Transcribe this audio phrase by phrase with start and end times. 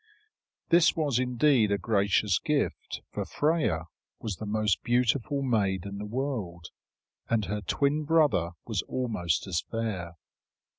[0.69, 3.85] This was indeed a gracious gift; for Freia
[4.19, 6.69] was the most beautiful maid in the world,
[7.29, 10.13] and her twin brother was almost as fair.